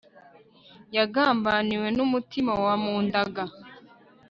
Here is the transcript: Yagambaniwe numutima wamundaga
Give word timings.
Yagambaniwe 0.95 1.87
numutima 1.95 2.51
wamundaga 2.63 3.43